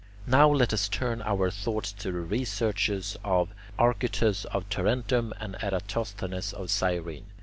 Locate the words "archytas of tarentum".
3.77-5.31